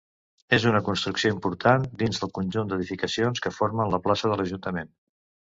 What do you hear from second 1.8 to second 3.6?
dins del conjunt d'edificacions que